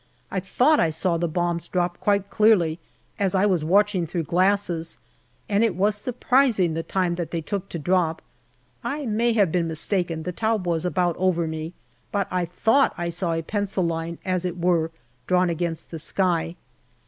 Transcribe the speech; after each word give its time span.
I 0.31 0.39
thought 0.39 0.79
I 0.79 0.89
saw 0.89 1.17
the 1.17 1.27
bombs 1.27 1.67
drop 1.67 1.99
quite 1.99 2.31
clearly, 2.31 2.79
as 3.19 3.35
I 3.35 3.45
was 3.45 3.63
watching 3.63 4.07
through 4.07 4.23
glasses, 4.23 4.97
and 5.47 5.63
it 5.63 5.75
was 5.75 5.95
surprising 5.95 6.73
the 6.73 6.81
time 6.81 7.13
that 7.21 7.29
they 7.29 7.39
took 7.41 7.69
to 7.69 7.77
drop. 7.77 8.23
I 8.83 9.05
may 9.05 9.33
have 9.33 9.51
been 9.51 9.67
mis 9.67 9.85
taken 9.85 10.23
the 10.23 10.31
Taube 10.33 10.65
was 10.65 10.85
about 10.85 11.15
over 11.17 11.45
me 11.45 11.73
but 12.11 12.27
I 12.31 12.45
thought 12.45 12.95
I 12.97 13.09
saw 13.09 13.33
a 13.33 13.43
pencil 13.43 13.83
line, 13.83 14.17
as 14.25 14.43
it 14.43 14.57
were, 14.57 14.89
drawn 15.27 15.51
against 15.51 15.91
the 15.91 15.99
sky. 15.99 16.55